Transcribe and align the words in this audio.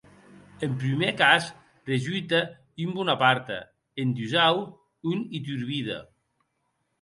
En 0.67 0.71
prumèr 0.83 1.09
cas, 1.17 1.49
resulte 1.89 2.39
un 2.85 2.95
Bonaparte; 2.95 3.59
en 4.05 4.17
dusau, 4.21 4.65
un 5.13 5.23
Iturbide. 5.41 6.01